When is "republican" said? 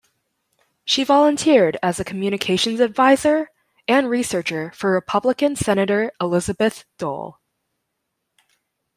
4.93-5.55